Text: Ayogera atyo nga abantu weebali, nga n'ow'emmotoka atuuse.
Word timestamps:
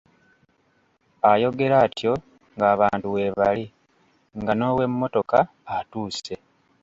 Ayogera 1.31 1.77
atyo 1.85 2.13
nga 2.53 2.65
abantu 2.73 3.05
weebali, 3.15 3.65
nga 4.39 4.53
n'ow'emmotoka 4.55 5.39
atuuse. 5.77 6.35